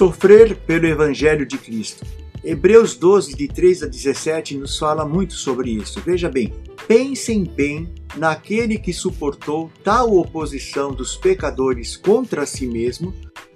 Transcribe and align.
Sofrer 0.00 0.56
pelo 0.56 0.86
Evangelho 0.86 1.44
de 1.44 1.58
Cristo. 1.58 2.06
Hebreus 2.42 2.96
12, 2.96 3.36
de 3.36 3.46
3 3.46 3.82
a 3.82 3.86
17, 3.86 4.56
nos 4.56 4.78
fala 4.78 5.04
muito 5.04 5.34
sobre 5.34 5.72
isso. 5.72 6.00
Veja 6.00 6.26
bem, 6.30 6.54
pensem 6.88 7.44
bem 7.44 7.86
naquele 8.16 8.78
que 8.78 8.94
suportou 8.94 9.70
tal 9.84 10.16
oposição 10.16 10.94
dos 10.94 11.16
pecadores 11.16 11.98
contra 11.98 12.46
si 12.46 12.66
mesmo, 12.66 13.12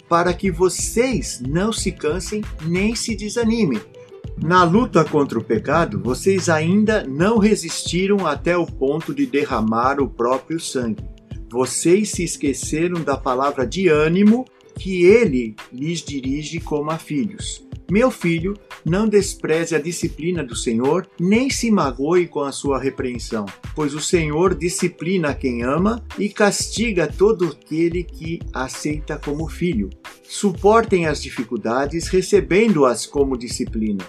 para 0.07 0.35
que 0.35 0.51
vocês 0.51 1.41
não 1.41 1.73
se 1.73 1.91
cansem 1.91 2.43
nem 2.67 2.95
se 2.95 3.17
desanimem. 3.17 3.81
Na 4.37 4.65
luta 4.65 5.03
contra 5.03 5.39
o 5.39 5.45
pecado, 5.45 5.99
vocês 5.99 6.51
ainda 6.51 7.05
não 7.05 7.39
resistiram 7.39 8.27
até 8.27 8.55
o 8.55 8.67
ponto 8.67 9.15
de 9.15 9.25
derramar 9.25 9.99
o 9.99 10.11
próprio 10.11 10.61
sangue. 10.61 11.03
Vocês 11.51 12.11
se 12.11 12.23
esqueceram 12.23 13.03
da 13.03 13.17
palavra 13.17 13.67
de 13.67 13.89
ânimo 13.89 14.45
que 14.75 15.05
ele 15.05 15.55
lhes 15.73 16.01
dirige 16.01 16.61
como 16.61 16.91
a 16.91 16.99
filhos. 16.99 17.65
Meu 17.91 18.11
filho, 18.11 18.55
não 18.85 19.07
despreze 19.07 19.75
a 19.75 19.79
disciplina 19.79 20.43
do 20.43 20.57
Senhor, 20.57 21.07
nem 21.21 21.51
se 21.51 21.71
magoe 21.71 22.27
com 22.27 22.41
a 22.41 22.51
sua 22.51 22.79
repreensão, 22.79 23.45
pois 23.75 23.95
o 23.95 24.01
Senhor 24.01 24.55
disciplina 24.55 25.35
quem 25.35 25.63
ama 25.63 26.03
e 26.19 26.31
castiga 26.31 27.07
todo 27.07 27.47
aquele 27.47 28.03
que 28.03 28.41
aceita 28.53 29.19
como 29.19 29.49
filho. 29.49 29.91
Suportem 30.23 31.07
as 31.07 31.23
dificuldades, 31.23 32.09
recebendo-as 32.09 33.05
como 33.05 33.37
disciplina. 33.37 34.05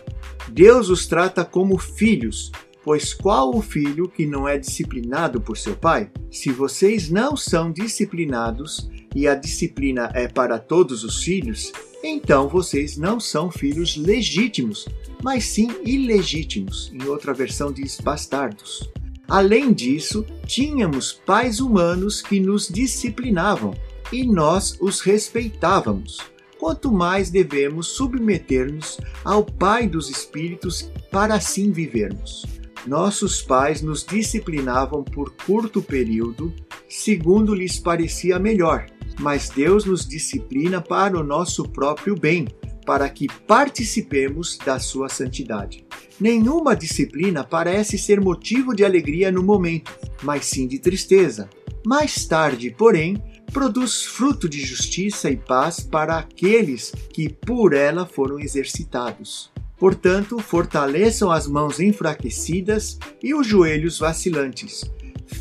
Deus 0.50 0.90
os 0.90 1.06
trata 1.06 1.44
como 1.44 1.78
filhos, 1.78 2.52
Pois 2.86 3.16
qual 3.16 3.50
o 3.50 3.64
filho 3.64 4.08
que 4.08 4.28
não 4.28 4.48
é 4.48 4.60
disciplinado 4.60 5.42
por 5.42 5.58
seu 5.58 5.76
pai? 5.76 6.12
Se 6.30 6.52
vocês 6.52 7.10
não 7.10 7.36
são 7.36 7.72
disciplinados, 7.72 8.88
e 9.16 9.28
a 9.28 9.34
disciplina 9.34 10.12
é 10.14 10.28
para 10.28 10.60
todos 10.60 11.06
os 11.06 11.24
filhos, 11.24 11.72
então 12.04 12.50
vocês 12.50 12.98
não 12.98 13.20
são 13.20 13.50
filhos 13.50 13.96
legítimos, 13.96 14.88
mas 15.24 15.46
sim 15.46 15.72
ilegítimos. 15.86 16.92
Em 16.94 17.08
outra 17.08 17.34
versão 17.34 17.72
diz 17.72 18.00
bastardos. 18.00 18.88
Além 19.28 19.74
disso, 19.74 20.24
tínhamos 20.46 21.14
pais 21.14 21.60
humanos 21.60 22.22
que 22.22 22.40
nos 22.40 22.68
disciplinavam 22.68 23.74
e 24.12 24.28
nós 24.28 24.78
os 24.80 25.00
respeitávamos. 25.00 26.20
Quanto 26.60 26.92
mais 26.92 27.30
devemos 27.30 27.88
submeter-nos 27.88 29.00
ao 29.24 29.44
Pai 29.44 29.88
dos 29.88 30.10
Espíritos 30.10 30.92
para 31.12 31.36
assim 31.36 31.72
vivermos. 31.72 32.46
Nossos 32.86 33.42
pais 33.42 33.82
nos 33.82 34.06
disciplinavam 34.06 35.04
por 35.04 35.36
curto 35.46 35.82
período, 35.82 36.54
segundo 36.88 37.56
lhes 37.56 37.80
parecia 37.80 38.38
melhor, 38.38 38.86
mas 39.20 39.50
Deus 39.50 39.86
nos 39.86 40.08
disciplina 40.08 40.82
para 40.82 41.18
o 41.18 41.24
nosso 41.24 41.64
próprio 41.64 42.16
bem, 42.16 42.48
para 42.86 43.10
que 43.10 43.28
participemos 43.48 44.58
da 44.64 44.80
sua 44.80 45.10
santidade. 45.10 45.86
Nenhuma 46.20 46.76
disciplina 46.76 47.44
parece 47.44 47.98
ser 47.98 48.22
motivo 48.22 48.74
de 48.74 48.86
alegria 48.86 49.32
no 49.32 49.44
momento, 49.44 49.92
mas 50.22 50.46
sim 50.46 50.68
de 50.68 50.80
tristeza. 50.80 51.50
Mais 51.86 52.26
tarde, 52.26 52.74
porém, 52.78 53.22
produz 53.52 54.04
fruto 54.04 54.48
de 54.48 54.60
justiça 54.60 55.30
e 55.30 55.36
paz 55.36 55.80
para 55.80 56.18
aqueles 56.18 56.94
que 57.12 57.30
por 57.30 57.74
ela 57.74 58.06
foram 58.06 58.40
exercitados. 58.40 59.52
Portanto, 59.78 60.40
fortaleçam 60.40 61.30
as 61.30 61.48
mãos 61.48 61.80
enfraquecidas 61.80 62.98
e 63.22 63.34
os 63.34 63.46
joelhos 63.46 64.00
vacilantes. 64.00 64.84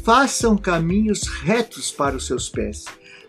Façam 0.02 0.56
caminhos 0.56 1.28
retos 1.28 1.90
para 1.92 2.16
os 2.16 2.26
seus 2.26 2.48
pés, 2.48 2.84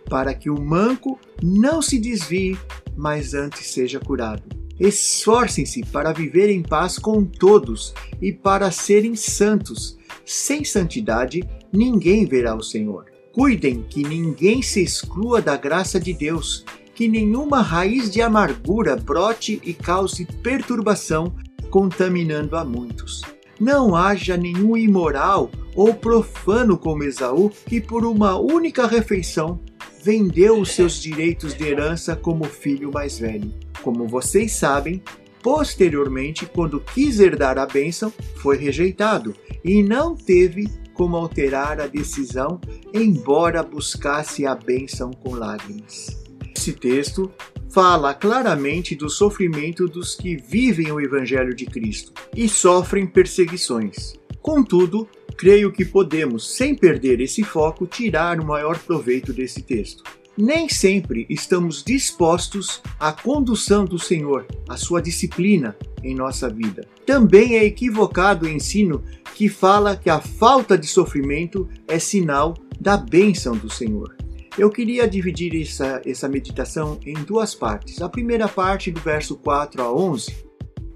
para 0.10 0.34
que 0.34 0.50
o 0.50 0.60
manco 0.60 1.20
não 1.42 1.82
se 1.82 2.00
desvie, 2.00 2.58
mas 2.96 3.34
antes 3.34 3.68
seja 3.68 4.00
curado. 4.00 4.44
Esforcem-se 4.80 5.86
para 5.86 6.12
viver 6.12 6.50
em 6.50 6.62
paz 6.62 7.00
com 7.00 7.24
todos 7.24 7.94
e 8.22 8.32
para 8.32 8.72
serem 8.72 9.16
santos. 9.16 9.98
Sem 10.26 10.64
santidade, 10.64 11.44
ninguém 11.72 12.26
verá 12.26 12.56
o 12.56 12.64
Senhor. 12.64 13.06
Cuidem 13.32 13.84
que 13.84 14.04
ninguém 14.04 14.62
se 14.62 14.82
exclua 14.82 15.42
da 15.42 15.56
graça 15.56 16.00
de 16.00 16.14
Deus 16.14 16.66
que 16.96 17.10
nenhuma 17.10 17.62
raiz 17.62 18.10
de 18.10 18.22
amargura 18.22 18.96
brote 18.96 19.62
e 19.66 19.74
cause 19.74 20.26
perturbação, 20.42 21.36
contaminando 21.70 22.56
a 22.56 22.64
muitos. 22.64 23.22
Não 23.60 23.96
haja 23.96 24.38
nenhum 24.38 24.78
imoral 24.78 25.52
ou 25.76 25.94
profano 25.94 26.78
como 26.78 27.04
Esaú, 27.04 27.52
que 27.68 27.82
por 27.82 28.06
uma 28.06 28.38
única 28.38 28.88
refeição 28.88 29.60
vendeu 30.06 30.60
os 30.60 30.72
seus 30.74 31.02
direitos 31.02 31.56
de 31.56 31.64
herança 31.64 32.16
como 32.16 32.44
filho 32.44 32.92
mais 32.92 33.18
velho. 33.18 33.52
Como 33.82 34.08
vocês 34.08 34.52
sabem, 34.52 35.02
posteriormente, 35.42 36.46
quando 36.46 36.80
quis 36.80 37.20
herdar 37.20 37.58
a 37.58 37.66
bênção, 37.66 38.14
foi 38.36 38.56
rejeitado 38.56 39.36
e 39.64 39.82
não 39.82 40.14
teve 40.14 40.70
como 40.94 41.18
alterar 41.18 41.82
a 41.82 41.88
decisão, 41.88 42.62
embora 42.94 43.64
buscasse 43.64 44.46
a 44.46 44.54
bênção 44.54 45.10
com 45.10 45.34
lágrimas. 45.34 46.24
Esse 46.56 46.74
texto 46.74 47.32
fala 47.72 48.14
claramente 48.14 48.96
do 48.96 49.10
sofrimento 49.10 49.88
dos 49.88 50.14
que 50.14 50.38
vivem 50.38 50.92
o 50.92 51.02
Evangelho 51.02 51.56
de 51.56 51.66
Cristo 51.66 52.14
e 52.36 52.48
sofrem 52.48 53.08
perseguições. 53.08 54.14
Contudo, 54.40 55.10
creio 55.38 55.72
que 55.72 55.86
podemos, 55.86 56.56
sem 56.56 56.76
perder 56.76 57.20
esse 57.22 57.44
foco, 57.44 57.86
tirar 57.86 58.40
o 58.40 58.46
maior 58.46 58.78
proveito 58.80 59.34
desse 59.34 59.62
texto. 59.62 60.04
Nem 60.38 60.68
sempre 60.68 61.26
estamos 61.30 61.82
dispostos 61.82 62.82
à 63.00 63.14
condução 63.14 63.86
do 63.86 63.98
Senhor, 63.98 64.46
à 64.68 64.76
sua 64.76 65.02
disciplina 65.02 65.78
em 66.04 66.14
nossa 66.14 66.50
vida. 66.50 66.86
Também 67.06 67.56
é 67.56 67.64
equivocado 67.64 68.46
o 68.46 68.50
ensino 68.50 69.02
que 69.34 69.48
fala 69.48 69.96
que 69.96 70.10
a 70.10 70.20
falta 70.20 70.78
de 70.78 70.88
sofrimento 70.88 71.70
é 71.88 72.00
sinal 72.00 72.54
da 72.80 72.98
bênção 72.98 73.56
do 73.56 73.70
Senhor. 73.70 74.16
Eu 74.58 74.70
queria 74.70 75.08
dividir 75.08 75.62
essa, 75.62 76.02
essa 76.06 76.30
meditação 76.30 76.98
em 77.06 77.14
duas 77.14 77.54
partes. 77.54 78.02
A 78.02 78.08
primeira 78.08 78.48
parte, 78.48 78.90
do 78.90 79.02
verso 79.02 79.36
4 79.36 79.82
a 79.82 79.94
11, 79.94 80.45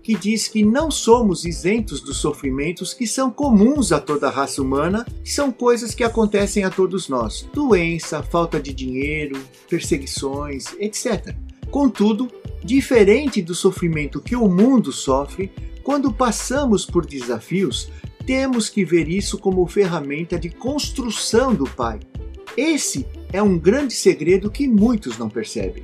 que 0.10 0.16
diz 0.16 0.48
que 0.48 0.66
não 0.66 0.90
somos 0.90 1.46
isentos 1.46 2.02
dos 2.02 2.18
sofrimentos 2.18 2.96
que 2.96 3.06
são 3.06 3.30
comuns 3.30 3.92
a 3.92 4.00
toda 4.00 4.26
a 4.28 4.32
raça 4.32 4.60
humana, 4.60 5.06
que 5.24 5.32
são 5.32 5.52
coisas 5.52 5.94
que 5.94 6.04
acontecem 6.04 6.64
a 6.64 6.72
todos 6.72 7.08
nós: 7.08 7.48
doença, 7.54 8.24
falta 8.24 8.60
de 8.60 8.74
dinheiro, 8.74 9.40
perseguições, 9.70 10.66
etc. 10.80 11.36
Contudo, 11.70 12.28
diferente 12.64 13.40
do 13.40 13.54
sofrimento 13.54 14.20
que 14.20 14.36
o 14.36 14.50
mundo 14.50 14.92
sofre, 14.92 15.52
quando 15.84 16.12
passamos 16.12 16.88
por 16.88 17.06
desafios, 17.06 17.92
temos 18.26 18.68
que 18.68 18.84
ver 18.84 19.08
isso 19.08 19.38
como 19.38 19.68
ferramenta 19.68 20.40
de 20.40 20.50
construção 20.50 21.54
do 21.54 21.66
Pai. 21.66 22.00
Esse 22.58 23.06
é 23.32 23.44
um 23.44 23.60
grande 23.60 23.94
segredo 23.94 24.50
que 24.50 24.68
muitos 24.68 25.20
não 25.20 25.30
percebem. 25.30 25.84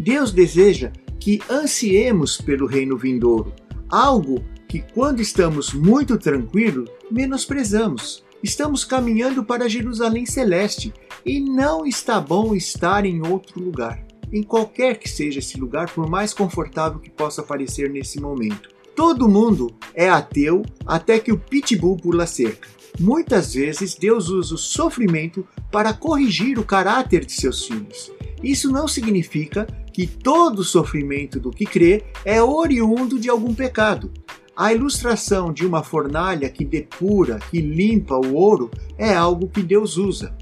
Deus 0.00 0.32
deseja 0.32 0.92
que 1.20 1.42
ansiemos 1.50 2.40
pelo 2.40 2.66
reino 2.66 2.96
vindouro, 2.96 3.52
algo 3.88 4.44
que, 4.68 4.80
quando 4.94 5.20
estamos 5.20 5.72
muito 5.72 6.18
tranquilos, 6.18 6.88
menosprezamos. 7.10 8.24
Estamos 8.42 8.84
caminhando 8.84 9.44
para 9.44 9.68
Jerusalém 9.68 10.26
Celeste 10.26 10.92
e 11.24 11.40
não 11.40 11.86
está 11.86 12.20
bom 12.20 12.54
estar 12.54 13.04
em 13.04 13.26
outro 13.26 13.62
lugar, 13.62 14.04
em 14.32 14.42
qualquer 14.42 14.98
que 14.98 15.08
seja 15.08 15.38
esse 15.38 15.58
lugar, 15.58 15.90
por 15.90 16.08
mais 16.08 16.34
confortável 16.34 17.00
que 17.00 17.10
possa 17.10 17.42
parecer 17.42 17.90
nesse 17.90 18.20
momento. 18.20 18.68
Todo 18.94 19.28
mundo 19.28 19.74
é 19.94 20.08
ateu 20.08 20.62
até 20.86 21.18
que 21.18 21.32
o 21.32 21.38
pitbull 21.38 21.96
pula 21.96 22.26
cerca. 22.26 22.68
Muitas 22.98 23.52
vezes 23.52 23.94
Deus 23.94 24.28
usa 24.28 24.54
o 24.54 24.58
sofrimento 24.58 25.46
para 25.70 25.92
corrigir 25.92 26.58
o 26.58 26.64
caráter 26.64 27.24
de 27.24 27.32
seus 27.32 27.66
filhos. 27.66 28.10
Isso 28.42 28.70
não 28.70 28.88
significa 28.88 29.66
que 29.96 30.06
todo 30.06 30.62
sofrimento 30.62 31.40
do 31.40 31.50
que 31.50 31.64
crê 31.64 32.04
é 32.22 32.42
oriundo 32.42 33.18
de 33.18 33.30
algum 33.30 33.54
pecado. 33.54 34.12
A 34.54 34.70
ilustração 34.70 35.50
de 35.50 35.64
uma 35.64 35.82
fornalha 35.82 36.50
que 36.50 36.66
depura, 36.66 37.38
que 37.50 37.62
limpa 37.62 38.14
o 38.14 38.34
ouro, 38.34 38.70
é 38.98 39.14
algo 39.14 39.48
que 39.48 39.62
Deus 39.62 39.96
usa. 39.96 40.36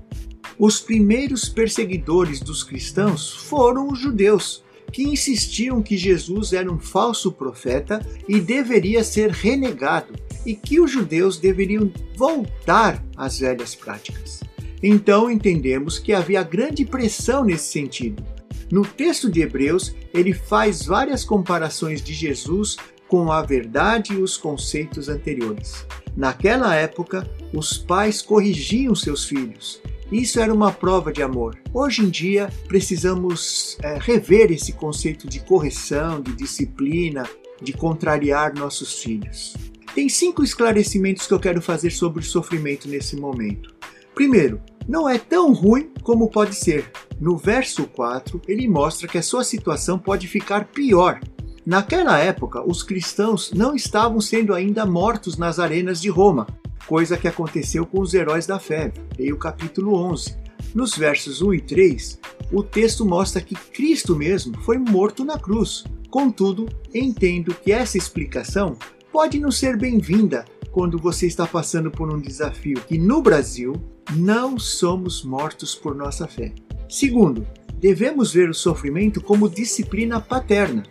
Os 0.59 0.81
primeiros 0.81 1.49
perseguidores 1.49 2.41
dos 2.41 2.65
cristãos 2.65 3.33
foram 3.33 3.93
os 3.93 4.01
judeus, 4.01 4.65
que 4.91 5.05
insistiam 5.05 5.81
que 5.81 5.97
Jesus 5.97 6.53
era 6.53 6.69
um 6.69 6.81
falso 6.81 7.31
profeta 7.31 8.05
e 8.29 8.41
deveria 8.41 9.05
ser 9.05 9.31
renegado, 9.31 10.15
e 10.45 10.57
que 10.57 10.81
os 10.81 10.91
judeus 10.91 11.39
deveriam 11.39 11.93
voltar 12.17 13.01
às 13.17 13.39
velhas 13.39 13.73
práticas. 13.73 14.41
Então 14.83 15.31
entendemos 15.31 15.97
que 15.97 16.13
havia 16.13 16.43
grande 16.43 16.85
pressão 16.85 17.45
nesse 17.45 17.71
sentido. 17.71 18.34
No 18.71 18.85
texto 18.85 19.31
de 19.31 19.43
Hebreus, 19.43 19.95
ele 20.13 20.33
faz 20.33 20.87
várias 20.87 21.25
comparações 21.25 22.03
de 22.03 22.13
Jesus 22.13 22.77
com 23.09 23.31
a 23.31 23.43
verdade 23.43 24.15
e 24.15 24.23
os 24.23 24.37
conceitos 24.37 25.09
anteriores. 25.09 25.87
Naquela 26.17 26.75
época, 26.75 27.29
os 27.53 27.77
pais 27.77 28.23
corrigiam 28.23 28.95
seus 28.95 29.25
filhos 29.25 29.81
Isso 30.13 30.39
era 30.39 30.53
uma 30.53 30.71
prova 30.71 31.13
de 31.13 31.23
amor. 31.23 31.59
Hoje 31.73 32.03
em 32.03 32.09
dia, 32.09 32.49
precisamos 32.69 33.77
é, 33.83 33.99
rever 33.99 34.53
esse 34.53 34.73
conceito 34.73 35.29
de 35.29 35.41
correção, 35.41 36.21
de 36.21 36.33
disciplina, 36.33 37.29
de 37.61 37.73
contrariar 37.73 38.55
nossos 38.55 39.03
filhos. 39.03 39.57
Tem 39.95 40.09
cinco 40.09 40.43
esclarecimentos 40.43 41.27
que 41.27 41.33
eu 41.33 41.41
quero 41.41 41.63
fazer 41.63 41.91
sobre 41.91 42.21
o 42.21 42.25
sofrimento 42.25 42.89
nesse 42.89 43.17
momento. 43.17 43.74
Primeiro, 44.15 44.61
não 44.87 45.09
é 45.09 45.19
tão 45.19 45.53
ruim 45.53 45.91
como 46.03 46.31
pode 46.31 46.55
ser. 46.55 46.91
No 47.21 47.37
verso 47.37 47.87
4, 47.87 48.41
ele 48.47 48.69
mostra 48.69 49.09
que 49.09 49.19
a 49.19 49.23
sua 49.23 49.43
situação 49.43 49.99
pode 49.99 50.29
ficar 50.29 50.67
pior. 50.67 51.21
Naquela 51.67 52.19
época, 52.19 52.63
os 52.63 52.83
cristãos 52.83 53.51
não 53.53 53.75
estavam 53.75 54.21
sendo 54.21 54.55
ainda 54.55 54.85
mortos 54.85 55.37
nas 55.37 55.59
arenas 55.59 56.01
de 56.01 56.11
Roma, 56.11 56.47
coisa 56.87 57.17
que 57.17 57.27
aconteceu 57.27 57.87
com 57.87 58.01
os 58.01 58.13
heróis 58.13 58.47
da 58.47 58.59
fé, 58.59 58.93
em 59.19 59.33
o 59.33 59.39
capítulo 59.39 59.95
11. 59.95 60.37
Nos 60.75 60.97
versos 60.97 61.41
1 61.41 61.55
e 61.55 61.61
3, 61.61 62.21
o 62.53 62.63
texto 62.63 63.07
mostra 63.07 63.41
que 63.41 63.55
Cristo 63.55 64.15
mesmo 64.15 64.61
foi 64.63 64.77
morto 64.77 65.25
na 65.25 65.39
cruz. 65.39 65.85
Contudo, 66.11 66.69
entendo 66.93 67.55
que 67.55 67.73
essa 67.73 67.97
explicação 67.97 68.77
pode 69.11 69.41
não 69.41 69.51
ser 69.51 69.77
bem-vinda 69.77 70.45
quando 70.71 70.99
você 70.99 71.27
está 71.27 71.47
passando 71.47 71.91
por 71.91 72.13
um 72.13 72.21
desafio 72.21 72.81
que 72.81 72.99
no 72.99 73.23
Brasil 73.23 73.73
não 74.13 74.59
somos 74.59 75.25
mortos 75.25 75.75
por 75.75 75.95
nossa 75.95 76.27
fé. 76.27 76.53
Segundo, 76.89 77.47
devemos 77.79 78.33
ver 78.33 78.49
o 78.49 78.55
sofrimento 78.55 79.21
como 79.21 79.49
disciplina 79.49 80.21
paterna. 80.21 80.83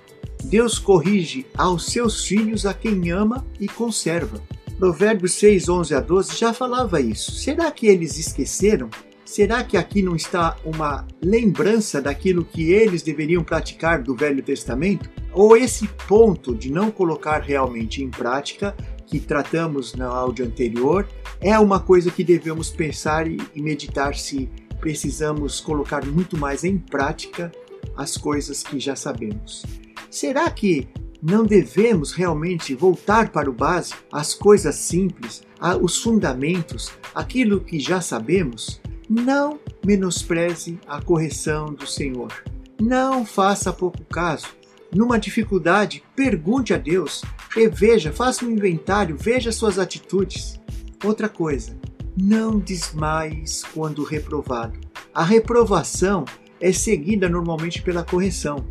Deus 0.44 0.77
corrige 0.77 1.45
aos 1.57 1.86
seus 1.86 2.25
filhos 2.25 2.65
a 2.65 2.74
quem 2.74 3.12
ama 3.12 3.45
e 3.60 3.68
conserva. 3.68 4.42
Provérbios 4.77 5.33
6, 5.36 5.69
11 5.69 5.95
a 5.95 6.00
12 6.00 6.38
já 6.38 6.54
falava 6.54 7.00
isso. 7.00 7.31
Será 7.31 7.71
que 7.71 7.88
eles 7.88 8.18
esqueceram? 8.18 8.89
Será 9.24 9.63
que 9.63 9.77
aqui 9.77 10.01
não 10.04 10.15
está 10.15 10.57
uma 10.63 11.07
lembrança 11.19 12.01
daquilo 12.01 12.45
que 12.45 12.71
eles 12.71 13.01
deveriam 13.01 13.44
praticar 13.44 14.04
do 14.04 14.15
Velho 14.15 14.44
Testamento? 14.44 15.10
Ou 15.31 15.57
esse 15.57 15.88
ponto 16.07 16.54
de 16.54 16.71
não 16.71 16.92
colocar 16.92 17.42
realmente 17.42 18.04
em 18.04 18.10
prática, 18.10 18.75
que 19.05 19.19
tratamos 19.19 19.94
no 19.94 20.05
áudio 20.05 20.45
anterior, 20.45 21.07
é 21.39 21.57
uma 21.59 21.79
coisa 21.79 22.09
que 22.09 22.23
devemos 22.23 22.69
pensar 22.69 23.27
e 23.27 23.39
meditar 23.55 24.15
se 24.15 24.50
precisamos 24.79 25.59
colocar 25.61 26.05
muito 26.05 26.38
mais 26.38 26.63
em 26.63 26.77
prática 26.77 27.51
as 27.95 28.17
coisas 28.17 28.63
que 28.63 28.79
já 28.79 28.95
sabemos. 28.95 29.65
Será 30.09 30.50
que 30.50 30.88
não 31.21 31.45
devemos 31.45 32.11
realmente 32.11 32.75
voltar 32.75 33.29
para 33.29 33.50
o 33.50 33.53
básico, 33.53 34.03
as 34.11 34.33
coisas 34.33 34.75
simples, 34.75 35.41
os 35.81 35.97
fundamentos, 36.01 36.91
aquilo 37.15 37.61
que 37.61 37.79
já 37.79 38.01
sabemos? 38.01 38.81
Não 39.09 39.59
menospreze 39.85 40.79
a 40.85 41.01
correção 41.01 41.67
do 41.67 41.88
Senhor. 41.88 42.33
Não 42.81 43.25
faça 43.25 43.71
pouco 43.71 44.03
caso. 44.05 44.47
Numa 44.94 45.18
dificuldade, 45.18 46.04
pergunte 46.16 46.74
a 46.74 46.78
Deus, 46.78 47.24
reveja, 47.50 48.12
faça 48.12 48.45
um 48.45 48.51
inventário, 48.51 49.18
veja 49.19 49.51
suas 49.51 49.80
atitudes. 49.80 50.60
Outra 51.04 51.28
coisa, 51.28 51.75
não 52.16 52.60
desmaies 52.60 53.63
quando 53.74 54.04
reprovado. 54.04 54.80
A 55.13 55.24
reprovação 55.24 56.25
é 56.62 56.72
seguida 56.72 57.28
normalmente 57.28 57.81
pela 57.81 58.04
correção. 58.04 58.66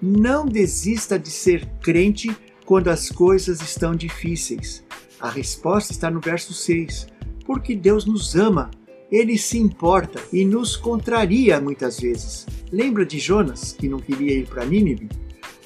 Não 0.00 0.46
desista 0.46 1.18
de 1.18 1.30
ser 1.30 1.66
crente 1.82 2.34
quando 2.64 2.88
as 2.88 3.10
coisas 3.10 3.60
estão 3.60 3.94
difíceis. 3.94 4.84
A 5.20 5.28
resposta 5.28 5.92
está 5.92 6.10
no 6.10 6.20
verso 6.20 6.54
6. 6.54 7.08
Porque 7.44 7.74
Deus 7.74 8.04
nos 8.04 8.36
ama, 8.36 8.70
ele 9.10 9.38
se 9.38 9.58
importa 9.58 10.20
e 10.32 10.44
nos 10.44 10.76
contraria 10.76 11.60
muitas 11.60 11.98
vezes. 11.98 12.46
Lembra 12.70 13.06
de 13.06 13.18
Jonas, 13.18 13.72
que 13.72 13.88
não 13.88 13.98
queria 13.98 14.38
ir 14.38 14.46
para 14.46 14.64
Nínive? 14.64 15.08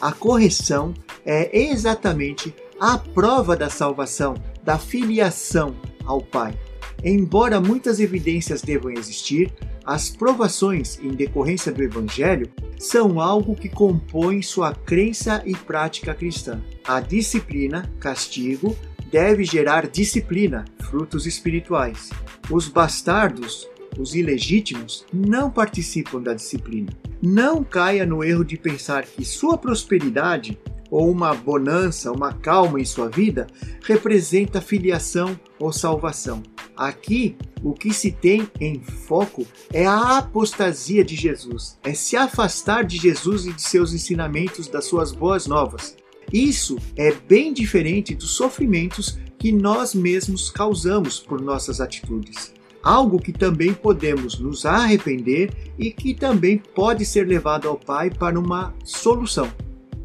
A 0.02 0.10
correção 0.10 0.92
é 1.24 1.56
exatamente 1.56 2.52
a 2.80 2.98
prova 2.98 3.56
da 3.56 3.70
salvação, 3.70 4.34
da 4.64 4.76
filiação 4.76 5.76
ao 6.04 6.20
Pai. 6.20 6.58
Embora 7.04 7.60
muitas 7.60 8.00
evidências 8.00 8.62
devam 8.62 8.90
existir, 8.90 9.54
as 9.84 10.10
provações 10.10 10.98
em 10.98 11.10
decorrência 11.10 11.70
do 11.70 11.84
Evangelho 11.84 12.50
são 12.80 13.20
algo 13.20 13.54
que 13.54 13.68
compõe 13.68 14.42
sua 14.42 14.74
crença 14.74 15.40
e 15.46 15.54
prática 15.54 16.12
cristã. 16.12 16.60
A 16.84 16.98
disciplina, 16.98 17.88
castigo, 18.00 18.76
deve 19.08 19.44
gerar 19.44 19.86
disciplina, 19.86 20.64
frutos 20.82 21.28
espirituais. 21.28 22.10
Os 22.50 22.66
bastardos, 22.66 23.68
os 23.96 24.16
ilegítimos, 24.16 25.06
não 25.12 25.48
participam 25.48 26.20
da 26.20 26.34
disciplina. 26.34 26.90
Não 27.22 27.62
caia 27.62 28.04
no 28.04 28.24
erro 28.24 28.44
de 28.44 28.56
pensar 28.56 29.04
que 29.04 29.24
sua 29.24 29.56
prosperidade 29.56 30.58
ou 30.90 31.08
uma 31.08 31.32
bonança, 31.32 32.10
uma 32.10 32.32
calma 32.32 32.80
em 32.80 32.84
sua 32.84 33.08
vida, 33.08 33.46
representa 33.84 34.60
filiação 34.60 35.38
ou 35.56 35.72
salvação. 35.72 36.42
Aqui, 36.76 37.36
o 37.62 37.72
que 37.72 37.94
se 37.94 38.10
tem 38.10 38.50
em 38.60 38.82
foco 38.82 39.46
é 39.72 39.86
a 39.86 40.18
apostasia 40.18 41.04
de 41.04 41.14
Jesus, 41.14 41.78
é 41.84 41.94
se 41.94 42.16
afastar 42.16 42.84
de 42.84 42.98
Jesus 42.98 43.46
e 43.46 43.52
de 43.52 43.62
seus 43.62 43.94
ensinamentos, 43.94 44.66
das 44.66 44.86
suas 44.86 45.12
boas 45.12 45.46
novas. 45.46 45.96
Isso 46.32 46.76
é 46.96 47.12
bem 47.12 47.52
diferente 47.52 48.16
dos 48.16 48.32
sofrimentos 48.32 49.16
que 49.38 49.52
nós 49.52 49.94
mesmos 49.94 50.50
causamos 50.50 51.20
por 51.20 51.40
nossas 51.40 51.80
atitudes. 51.80 52.52
Algo 52.82 53.20
que 53.20 53.32
também 53.32 53.72
podemos 53.72 54.38
nos 54.38 54.66
arrepender 54.66 55.52
e 55.78 55.90
que 55.90 56.14
também 56.14 56.58
pode 56.58 57.04
ser 57.04 57.26
levado 57.26 57.68
ao 57.68 57.76
Pai 57.76 58.10
para 58.10 58.38
uma 58.38 58.74
solução. 58.84 59.50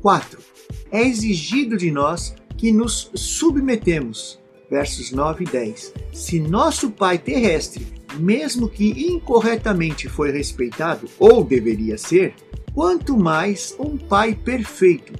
4 0.02 0.48
é 0.92 1.02
exigido 1.02 1.78
de 1.78 1.92
nós 1.92 2.36
que 2.58 2.72
nos 2.72 3.12
submetemos. 3.14 4.40
Versos 4.70 5.12
9 5.12 5.46
e 5.46 5.48
10. 5.48 5.94
Se 6.12 6.40
nosso 6.40 6.92
pai 6.92 7.18
terrestre, 7.18 7.88
mesmo 8.20 8.68
que 8.68 8.90
incorretamente 9.14 10.10
foi 10.10 10.32
respeitado, 10.32 11.08
ou 11.18 11.44
deveria 11.44 11.98
ser, 11.98 12.34
quanto 12.74 13.18
mais 13.18 13.76
um 13.80 13.98
pai 13.98 14.36
perfeito. 14.36 15.14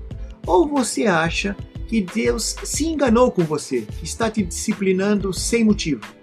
Ou 0.46 0.68
você 0.68 1.06
acha 1.06 1.56
que 1.88 2.02
Deus 2.02 2.56
se 2.64 2.86
enganou 2.86 3.32
com 3.32 3.44
você, 3.44 3.86
está 4.04 4.30
te 4.30 4.44
disciplinando 4.44 5.34
sem 5.34 5.64
motivo? 5.64 6.17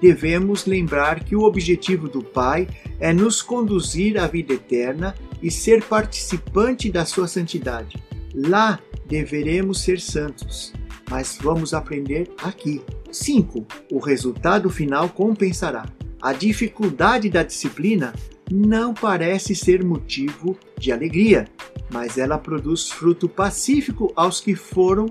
Devemos 0.00 0.64
lembrar 0.64 1.24
que 1.24 1.34
o 1.34 1.42
objetivo 1.42 2.08
do 2.08 2.22
Pai 2.22 2.68
é 3.00 3.12
nos 3.12 3.42
conduzir 3.42 4.18
à 4.18 4.26
vida 4.26 4.54
eterna 4.54 5.14
e 5.42 5.50
ser 5.50 5.82
participante 5.82 6.90
da 6.90 7.04
sua 7.04 7.26
santidade. 7.26 7.96
Lá 8.34 8.78
deveremos 9.06 9.80
ser 9.80 10.00
santos, 10.00 10.72
mas 11.10 11.38
vamos 11.40 11.74
aprender 11.74 12.30
aqui. 12.42 12.82
5. 13.10 13.66
O 13.90 13.98
resultado 13.98 14.68
final 14.70 15.08
compensará. 15.08 15.86
A 16.20 16.32
dificuldade 16.32 17.30
da 17.30 17.42
disciplina 17.42 18.12
não 18.50 18.92
parece 18.92 19.54
ser 19.54 19.84
motivo 19.84 20.58
de 20.78 20.92
alegria, 20.92 21.46
mas 21.90 22.18
ela 22.18 22.38
produz 22.38 22.90
fruto 22.90 23.28
pacífico 23.28 24.12
aos 24.16 24.40
que 24.40 24.54
foram 24.54 25.06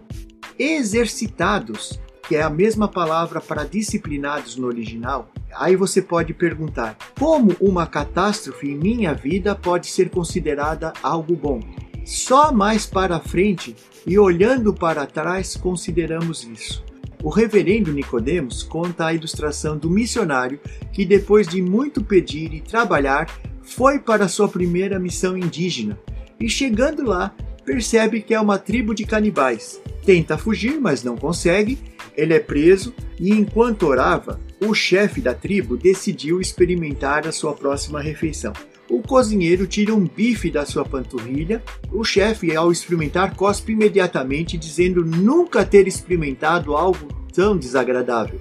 exercitados, 0.58 2.00
que 2.28 2.36
é 2.36 2.42
a 2.42 2.50
mesma 2.50 2.88
palavra 2.88 3.40
para 3.40 3.64
disciplinados 3.64 4.56
no 4.56 4.68
original. 4.68 5.32
Aí 5.56 5.76
você 5.76 6.02
pode 6.02 6.34
perguntar: 6.34 6.98
como 7.20 7.56
uma 7.60 7.88
catástrofe 7.88 8.70
em 8.70 8.78
minha 8.78 9.14
vida 9.14 9.56
pode 9.56 9.88
ser 9.88 10.10
considerada 10.10 10.94
algo 11.02 11.36
bom? 11.36 11.62
Só 12.06 12.52
mais 12.52 12.86
para 12.86 13.20
frente 13.20 13.76
e 14.06 14.18
olhando 14.18 14.74
para 14.74 15.06
trás 15.06 15.56
consideramos 15.56 16.44
isso. 16.44 16.84
O 17.24 17.30
reverendo 17.30 17.92
Nicodemos 17.92 18.64
conta 18.64 19.08
a 19.08 19.14
ilustração 19.14 19.78
do 19.78 19.90
missionário 19.90 20.60
que 20.94 21.06
depois 21.06 21.48
de 21.48 21.62
muito 21.62 22.04
pedir 22.04 22.54
e 22.54 22.62
trabalhar, 22.62 23.28
foi 23.62 24.00
para 24.00 24.30
sua 24.30 24.48
primeira 24.48 24.98
missão 24.98 25.38
indígena 25.38 25.98
e 26.40 26.50
chegando 26.50 27.04
lá, 27.04 27.34
percebe 27.66 28.22
que 28.22 28.34
é 28.34 28.40
uma 28.40 28.58
tribo 28.58 28.94
de 28.94 29.06
canibais. 29.06 29.82
Tenta 30.06 30.38
fugir, 30.38 30.80
mas 30.80 31.04
não 31.04 31.18
consegue. 31.18 31.78
Ele 32.18 32.34
é 32.34 32.40
preso 32.40 32.94
e 33.20 33.32
enquanto 33.32 33.84
orava, 33.84 34.40
o 34.60 34.74
chefe 34.74 35.22
da 35.22 35.36
tribo 35.36 35.78
decidiu 35.78 36.42
experimentar 36.42 37.28
a 37.28 37.32
sua 37.32 37.54
próxima 37.54 38.02
refeição. 38.02 38.52
O 38.90 39.02
cozinheiro 39.02 39.68
tira 39.68 39.94
um 39.94 40.08
bife 40.08 40.50
da 40.50 40.66
sua 40.66 40.84
panturrilha. 40.84 41.62
O 41.92 42.04
chefe, 42.04 42.56
ao 42.56 42.72
experimentar, 42.72 43.36
cospe 43.36 43.74
imediatamente, 43.74 44.58
dizendo 44.58 45.06
nunca 45.06 45.64
ter 45.64 45.88
experimentado 45.88 46.76
algo 46.76 47.08
tão 47.34 47.58
desagradável. 47.58 48.40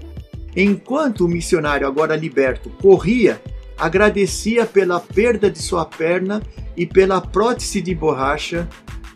Enquanto 0.56 1.26
o 1.26 1.28
missionário, 1.28 1.86
agora 1.86 2.16
liberto, 2.16 2.70
corria, 2.80 3.42
agradecia 3.76 4.64
pela 4.64 4.98
perda 5.00 5.50
de 5.50 5.58
sua 5.58 5.84
perna 5.84 6.42
e 6.76 6.86
pela 6.86 7.20
prótese 7.20 7.82
de 7.82 7.94
borracha 7.94 8.66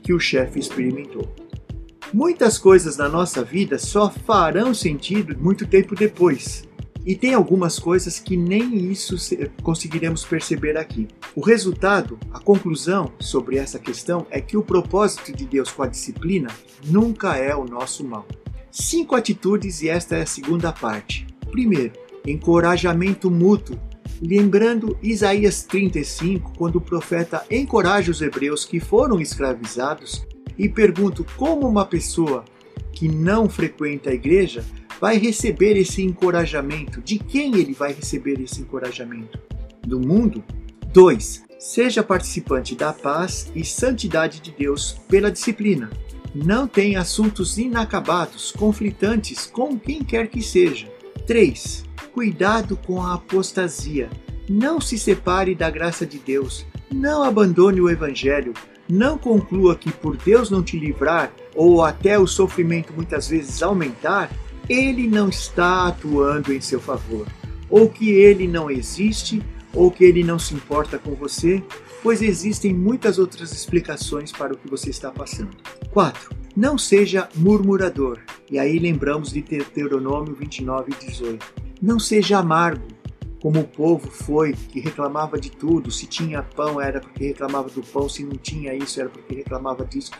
que 0.02 0.12
o 0.12 0.20
chefe 0.20 0.58
experimentou. 0.58 1.39
Muitas 2.12 2.58
coisas 2.58 2.96
na 2.96 3.08
nossa 3.08 3.44
vida 3.44 3.78
só 3.78 4.10
farão 4.10 4.74
sentido 4.74 5.38
muito 5.38 5.64
tempo 5.64 5.94
depois. 5.94 6.68
E 7.06 7.14
tem 7.14 7.34
algumas 7.34 7.78
coisas 7.78 8.18
que 8.18 8.36
nem 8.36 8.90
isso 8.90 9.14
conseguiremos 9.62 10.24
perceber 10.24 10.76
aqui. 10.76 11.06
O 11.36 11.40
resultado, 11.40 12.18
a 12.32 12.40
conclusão 12.40 13.12
sobre 13.20 13.58
essa 13.58 13.78
questão 13.78 14.26
é 14.28 14.40
que 14.40 14.56
o 14.56 14.62
propósito 14.62 15.32
de 15.32 15.46
Deus 15.46 15.70
com 15.70 15.84
a 15.84 15.86
disciplina 15.86 16.48
nunca 16.84 17.36
é 17.36 17.54
o 17.54 17.64
nosso 17.64 18.04
mal. 18.04 18.26
Cinco 18.72 19.14
atitudes 19.14 19.80
e 19.80 19.88
esta 19.88 20.16
é 20.16 20.22
a 20.22 20.26
segunda 20.26 20.72
parte. 20.72 21.26
Primeiro, 21.50 21.92
encorajamento 22.26 23.30
mútuo. 23.30 23.78
Lembrando 24.20 24.98
Isaías 25.00 25.62
35, 25.62 26.52
quando 26.58 26.76
o 26.76 26.80
profeta 26.80 27.44
encoraja 27.48 28.10
os 28.10 28.20
hebreus 28.20 28.64
que 28.64 28.80
foram 28.80 29.20
escravizados 29.20 30.26
e 30.60 30.68
pergunta 30.68 31.24
como 31.38 31.66
uma 31.66 31.86
pessoa 31.86 32.44
que 32.92 33.08
não 33.08 33.48
frequenta 33.48 34.10
a 34.10 34.12
igreja 34.12 34.62
vai 35.00 35.16
receber 35.16 35.74
esse 35.78 36.02
encorajamento? 36.02 37.00
De 37.00 37.18
quem 37.18 37.56
ele 37.56 37.72
vai 37.72 37.94
receber 37.94 38.38
esse 38.38 38.60
encorajamento? 38.60 39.38
Do 39.80 39.98
mundo? 39.98 40.44
2. 40.92 41.44
Seja 41.58 42.02
participante 42.02 42.74
da 42.74 42.92
paz 42.92 43.50
e 43.54 43.64
santidade 43.64 44.40
de 44.40 44.50
Deus 44.50 45.00
pela 45.08 45.30
disciplina. 45.30 45.88
Não 46.34 46.68
tenha 46.68 47.00
assuntos 47.00 47.56
inacabados, 47.56 48.52
conflitantes 48.52 49.46
com 49.46 49.78
quem 49.78 50.04
quer 50.04 50.28
que 50.28 50.42
seja. 50.42 50.92
3. 51.26 51.86
Cuidado 52.12 52.76
com 52.76 53.02
a 53.02 53.14
apostasia. 53.14 54.10
Não 54.46 54.78
se 54.78 54.98
separe 54.98 55.54
da 55.54 55.70
graça 55.70 56.04
de 56.04 56.18
Deus. 56.18 56.66
Não 56.92 57.22
abandone 57.22 57.80
o 57.80 57.88
Evangelho. 57.88 58.52
Não 58.90 59.16
conclua 59.16 59.76
que 59.76 59.92
por 59.92 60.16
Deus 60.16 60.50
não 60.50 60.62
te 60.62 60.78
livrar, 60.78 61.32
ou 61.54 61.84
até 61.84 62.18
o 62.18 62.26
sofrimento 62.26 62.92
muitas 62.92 63.28
vezes 63.28 63.62
aumentar, 63.62 64.30
ele 64.68 65.06
não 65.06 65.28
está 65.28 65.86
atuando 65.86 66.52
em 66.52 66.60
seu 66.60 66.80
favor, 66.80 67.26
ou 67.68 67.88
que 67.88 68.10
ele 68.10 68.48
não 68.48 68.70
existe, 68.70 69.42
ou 69.72 69.90
que 69.90 70.04
ele 70.04 70.24
não 70.24 70.38
se 70.38 70.54
importa 70.54 70.98
com 70.98 71.14
você, 71.14 71.62
pois 72.02 72.20
existem 72.20 72.74
muitas 72.74 73.18
outras 73.18 73.52
explicações 73.52 74.32
para 74.32 74.54
o 74.54 74.56
que 74.56 74.68
você 74.68 74.90
está 74.90 75.10
passando. 75.10 75.56
4. 75.92 76.34
Não 76.56 76.76
seja 76.76 77.28
murmurador. 77.36 78.18
E 78.50 78.58
aí 78.58 78.78
lembramos 78.78 79.32
de 79.32 79.40
Deuteronômio 79.40 80.34
29 80.34 80.92
e 80.92 81.06
18. 81.06 81.46
Não 81.80 82.00
seja 82.00 82.38
amargo, 82.38 82.82
como 83.40 83.60
o 83.60 83.66
povo 83.66 84.10
foi, 84.10 84.52
que 84.52 84.80
reclamava 84.80 85.38
de 85.38 85.50
tudo. 85.50 85.90
Se 85.90 86.06
tinha 86.06 86.42
pão 86.42 86.80
era 86.80 87.00
porque 87.00 87.28
reclamava 87.28 87.68
do 87.70 87.82
pão, 87.82 88.08
se 88.08 88.22
não 88.22 88.36
tinha 88.36 88.74
isso 88.74 89.00
era 89.00 89.08
porque 89.08 89.34
reclamava 89.34 89.84
disso. 89.84 90.12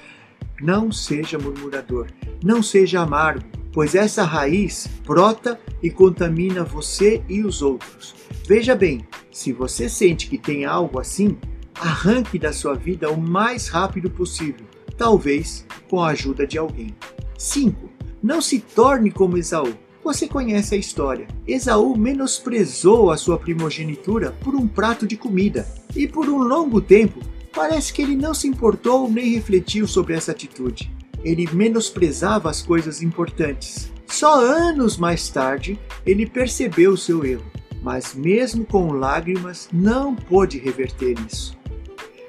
Não 0.61 0.91
seja 0.93 1.39
murmurador, 1.39 2.09
não 2.43 2.63
seja 2.63 3.01
amargo, 3.01 3.45
pois 3.73 3.95
essa 3.95 4.25
raiz 4.25 4.89
brota 5.07 5.59
e 5.83 5.91
contamina 5.91 6.65
você 6.65 7.23
e 7.29 7.43
os 7.43 7.63
outros. 7.63 8.15
Veja 8.47 8.75
bem, 8.75 9.07
se 9.31 9.53
você 9.53 9.89
sente 9.89 10.29
que 10.29 10.37
tem 10.37 10.65
algo 10.65 10.99
assim, 10.99 11.39
arranque 11.81 12.39
da 12.39 12.53
sua 12.53 12.75
vida 12.75 13.11
o 13.11 13.21
mais 13.21 13.69
rápido 13.69 14.11
possível, 14.11 14.67
talvez 14.99 15.67
com 15.89 16.03
a 16.03 16.09
ajuda 16.09 16.47
de 16.47 16.59
alguém. 16.59 16.95
5. 17.39 17.89
Não 18.23 18.43
se 18.43 18.61
torne 18.61 19.11
como 19.11 19.39
Esaú. 19.39 19.73
Você 20.03 20.27
conhece 20.27 20.75
a 20.75 20.79
história. 20.79 21.29
Esaú 21.47 21.97
menosprezou 21.97 23.11
a 23.11 23.17
sua 23.17 23.39
primogenitura 23.39 24.33
por 24.43 24.55
um 24.55 24.67
prato 24.67 25.07
de 25.07 25.17
comida 25.17 25.67
e 25.95 26.07
por 26.07 26.29
um 26.29 26.39
longo 26.39 26.81
tempo 26.81 27.21
parece 27.53 27.93
que 27.93 28.03
ele 28.03 28.17
não 28.17 28.33
se 28.33 28.49
importou 28.49 29.11
nem 29.11 29.31
refletiu 29.31 29.87
sobre 29.87 30.15
essa 30.15 30.33
atitude 30.33 30.91
ele 31.25 31.49
menosprezava 31.53 32.51
as 32.51 32.63
coisas 32.63 33.03
importantes. 33.03 33.91
Só 34.07 34.41
anos 34.41 34.97
mais 34.97 35.29
tarde 35.29 35.79
ele 36.05 36.27
percebeu 36.27 36.93
o 36.93 36.99
seu 36.99 37.25
erro, 37.25 37.45
mas 37.83 38.15
mesmo 38.15 38.65
com 38.65 38.93
lágrimas 38.93 39.69
não 39.73 40.15
pôde 40.15 40.59
reverter 40.59 41.17
isso. 41.27 41.57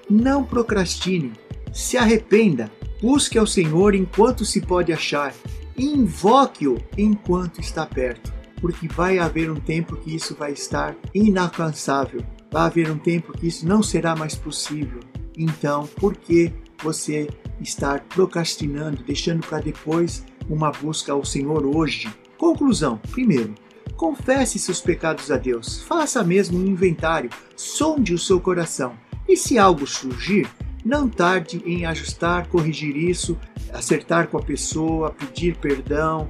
Não 0.10 0.44
procrastine, 0.44 1.32
se 1.74 1.98
arrependa, 1.98 2.70
busque 3.01 3.38
ao 3.38 3.48
Senhor 3.48 3.96
enquanto 3.96 4.46
se 4.46 4.62
pode 4.62 4.92
achar, 4.92 5.34
invoque-o 5.78 6.78
enquanto 6.98 7.60
está 7.60 7.86
perto, 7.86 8.34
porque 8.60 8.88
vai 8.88 9.20
haver 9.20 9.50
um 9.50 9.60
tempo 9.60 9.96
que 9.96 10.16
isso 10.16 10.36
vai 10.36 10.51
estar 10.51 10.96
inalcançável, 11.13 12.24
vai 12.51 12.63
haver 12.63 12.92
um 12.92 12.98
tempo 12.98 13.34
que 13.34 13.48
isso 13.48 13.68
não 13.68 13.82
será 13.82 14.16
mais 14.16 14.36
possível. 14.36 15.00
Então, 15.38 15.88
por 15.98 16.16
que 16.16 16.51
você 16.84 17.28
estar 17.62 18.01
procrastinando, 18.01 19.04
deixando 19.04 19.46
para 19.46 19.60
depois 19.60 20.25
uma 20.50 20.72
busca 20.72 21.13
ao 21.13 21.24
Senhor 21.24 21.66
hoje. 21.66 22.10
Conclusão: 22.38 23.00
primeiro, 23.12 23.54
confesse 23.96 24.58
seus 24.60 24.82
pecados 24.82 25.32
a 25.32 25.38
Deus, 25.38 25.82
faça 25.84 26.24
mesmo 26.24 26.60
um 26.60 26.66
inventário, 26.66 27.30
sonde 27.56 28.13
o 28.13 28.20
seu 28.20 28.40
coração. 28.40 28.94
E 29.28 29.38
se 29.38 29.58
algo 29.58 29.86
surgir, 29.86 30.50
não 30.84 31.08
tarde 31.08 31.62
em 31.66 31.86
ajustar, 31.86 32.48
corrigir 32.48 32.98
isso, 32.98 33.38
acertar 33.74 34.28
com 34.28 34.38
a 34.38 34.44
pessoa, 34.44 35.12
pedir 35.12 35.58
perdão, 35.58 36.30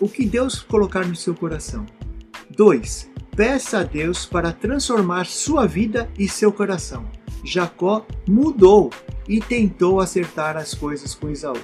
o 0.00 0.08
que 0.08 0.24
Deus 0.24 0.60
colocar 0.60 1.06
no 1.06 1.14
seu 1.14 1.34
coração. 1.34 1.86
2. 2.56 3.10
Peça 3.36 3.80
a 3.80 3.82
Deus 3.82 4.26
para 4.26 4.52
transformar 4.52 5.26
sua 5.26 5.66
vida 5.66 6.10
e 6.18 6.28
seu 6.28 6.52
coração. 6.52 7.08
Jacó 7.44 8.06
mudou 8.28 8.90
e 9.28 9.40
tentou 9.40 10.00
acertar 10.00 10.56
as 10.56 10.74
coisas 10.74 11.14
com 11.14 11.30
Esaú. 11.30 11.58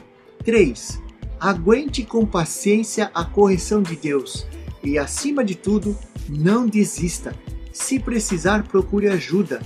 3. 0.45 1.03
Aguente 1.41 2.05
com 2.05 2.25
paciência 2.25 3.11
a 3.13 3.25
correção 3.25 3.83
de 3.83 3.97
Deus 3.97 4.47
e, 4.83 4.99
acima 4.99 5.45
de 5.45 5.55
tudo, 5.55 5.97
não 6.29 6.67
desista. 6.67 7.35
Se 7.73 7.99
precisar, 7.99 8.63
procure 8.63 9.09
ajuda, 9.09 9.61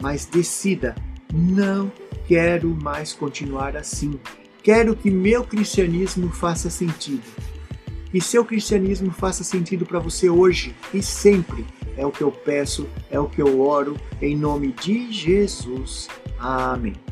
mas 0.00 0.26
decida: 0.26 0.94
não 1.32 1.90
quero 2.28 2.68
mais 2.80 3.12
continuar 3.12 3.76
assim. 3.76 4.20
Quero 4.66 4.96
que 4.96 5.12
meu 5.12 5.44
cristianismo 5.44 6.28
faça 6.28 6.68
sentido. 6.68 7.22
Que 8.10 8.20
seu 8.20 8.44
cristianismo 8.44 9.12
faça 9.12 9.44
sentido 9.44 9.86
para 9.86 10.00
você 10.00 10.28
hoje 10.28 10.74
e 10.92 11.00
sempre. 11.00 11.64
É 11.96 12.04
o 12.04 12.10
que 12.10 12.24
eu 12.24 12.32
peço, 12.32 12.88
é 13.08 13.20
o 13.20 13.28
que 13.28 13.40
eu 13.40 13.60
oro, 13.60 13.96
em 14.20 14.36
nome 14.36 14.72
de 14.72 15.12
Jesus. 15.12 16.08
Amém. 16.36 17.05